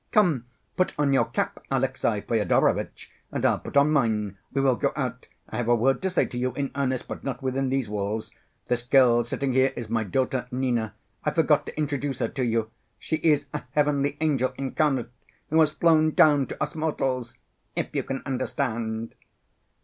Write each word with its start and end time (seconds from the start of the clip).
Come, 0.11 0.47
put 0.77 0.97
on 0.97 1.13
your 1.13 1.25
cap, 1.25 1.63
Alexey 1.69 2.21
Fyodorovitch, 2.21 3.11
and 3.31 3.45
I'll 3.45 3.59
put 3.59 3.77
on 3.77 3.91
mine. 3.91 4.35
We 4.51 4.59
will 4.59 4.75
go 4.75 4.91
out. 4.95 5.27
I 5.49 5.57
have 5.57 5.67
a 5.67 5.75
word 5.75 6.01
to 6.01 6.09
say 6.09 6.25
to 6.25 6.39
you 6.39 6.53
in 6.53 6.71
earnest, 6.75 7.07
but 7.07 7.23
not 7.23 7.43
within 7.43 7.69
these 7.69 7.87
walls. 7.87 8.31
This 8.65 8.81
girl 8.81 9.23
sitting 9.23 9.53
here 9.53 9.71
is 9.75 9.89
my 9.91 10.03
daughter 10.03 10.47
Nina; 10.49 10.95
I 11.23 11.29
forgot 11.29 11.67
to 11.67 11.77
introduce 11.77 12.17
her 12.17 12.29
to 12.29 12.43
you. 12.43 12.71
She 12.97 13.17
is 13.17 13.45
a 13.53 13.61
heavenly 13.73 14.17
angel 14.21 14.55
incarnate... 14.57 15.11
who 15.51 15.59
has 15.59 15.69
flown 15.69 16.15
down 16.15 16.47
to 16.47 16.63
us 16.63 16.73
mortals,... 16.73 17.35
if 17.75 17.95
you 17.95 18.01
can 18.01 18.23
understand." 18.25 19.13